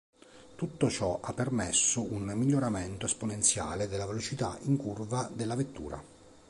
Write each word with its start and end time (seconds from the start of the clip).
Tutto 0.55 0.89
ciò 0.89 1.19
ha 1.21 1.31
permesso 1.31 2.01
un 2.11 2.23
miglioramento 2.35 3.05
esponenziale 3.05 3.87
della 3.87 4.07
velocità 4.07 4.57
in 4.61 4.75
curva 4.75 5.29
della 5.31 5.53
vettura. 5.53 6.03